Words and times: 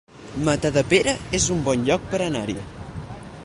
Matadepera 0.47 1.13
es 1.39 1.45
un 1.57 1.61
bon 1.69 1.85
lloc 1.91 2.07
per 2.15 2.21
anar-hi 2.31 2.61